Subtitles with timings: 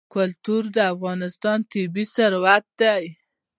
[0.13, 3.03] کلتور د افغانستان طبعي ثروت دی.